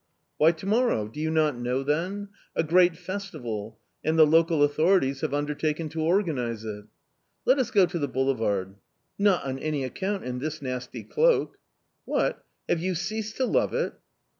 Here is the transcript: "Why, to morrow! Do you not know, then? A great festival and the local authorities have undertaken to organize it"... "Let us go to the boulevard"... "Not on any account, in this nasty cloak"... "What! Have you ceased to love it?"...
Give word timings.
"Why, 0.37 0.51
to 0.53 0.65
morrow! 0.65 1.07
Do 1.07 1.19
you 1.19 1.29
not 1.29 1.59
know, 1.59 1.83
then? 1.83 2.29
A 2.55 2.63
great 2.63 2.97
festival 2.97 3.77
and 4.03 4.17
the 4.17 4.25
local 4.25 4.63
authorities 4.63 5.21
have 5.21 5.31
undertaken 5.31 5.89
to 5.89 6.01
organize 6.01 6.65
it"... 6.65 6.85
"Let 7.45 7.59
us 7.59 7.69
go 7.69 7.85
to 7.85 7.99
the 7.99 8.07
boulevard"... 8.07 8.77
"Not 9.19 9.45
on 9.45 9.59
any 9.59 9.83
account, 9.83 10.23
in 10.23 10.39
this 10.39 10.59
nasty 10.59 11.03
cloak"... 11.03 11.59
"What! 12.05 12.43
Have 12.67 12.79
you 12.79 12.95
ceased 12.95 13.37
to 13.37 13.45
love 13.45 13.75
it?"... 13.75 13.93